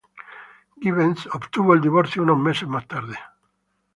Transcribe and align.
Givens 0.81 1.27
obtuvo 1.31 1.75
el 1.75 1.81
divorcio 1.81 2.23
unos 2.23 2.39
meses 2.39 2.67
más 2.67 2.87
tarde. 2.87 3.15